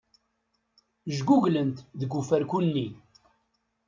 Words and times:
Jguglent 1.15 1.77
deg 1.99 2.11
ufarku-nni. 2.19 2.87